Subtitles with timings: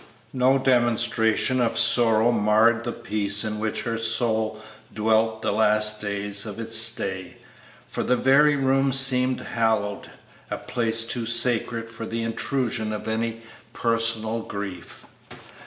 [0.33, 4.59] No demonstration of sorrow marred the peace in which her soul
[4.91, 7.37] dwelt the last days of its stay,
[7.87, 10.09] for the very room seemed hallowed,
[10.49, 13.41] a place too sacred for the intrusion of any
[13.73, 15.05] personal grief.